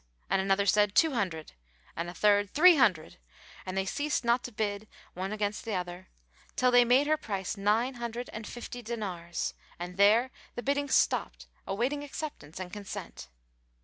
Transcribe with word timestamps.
And 0.31 0.41
another 0.41 0.65
said, 0.65 0.95
"Two 0.95 1.11
hundred," 1.13 1.51
and 1.95 2.09
a 2.09 2.13
third, 2.15 2.49
"Three 2.55 2.75
hundred"; 2.75 3.17
and 3.67 3.77
they 3.77 3.85
ceased 3.85 4.25
not 4.25 4.43
to 4.45 4.51
bid, 4.51 4.87
one 5.13 5.31
against 5.31 5.67
other, 5.69 6.09
till 6.55 6.71
they 6.71 6.83
made 6.83 7.05
her 7.05 7.17
price 7.17 7.55
nine 7.55 7.93
hundred 7.93 8.27
and 8.33 8.47
fifty 8.47 8.81
dinars, 8.81 9.53
and 9.77 9.97
there 9.97 10.31
the 10.55 10.63
biddings 10.63 10.95
stopped 10.95 11.45
awaiting 11.67 12.03
acceptance 12.03 12.59
and 12.59 12.73
consent. 12.73 13.29